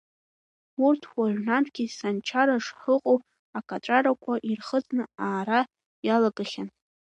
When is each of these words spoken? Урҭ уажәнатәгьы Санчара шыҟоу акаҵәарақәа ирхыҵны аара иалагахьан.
Урҭ 0.85 1.01
уажәнатәгьы 1.19 1.85
Санчара 1.97 2.57
шыҟоу 2.65 3.17
акаҵәарақәа 3.57 4.33
ирхыҵны 4.49 5.03
аара 5.27 5.59
иалагахьан. 6.07 6.69